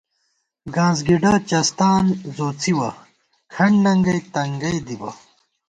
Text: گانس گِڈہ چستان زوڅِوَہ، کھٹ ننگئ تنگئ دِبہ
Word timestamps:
گانس 0.75 0.99
گِڈہ 1.07 1.33
چستان 1.49 2.03
زوڅِوَہ، 2.35 2.89
کھٹ 3.53 3.73
ننگئ 3.83 4.19
تنگئ 4.33 4.77
دِبہ 4.85 5.09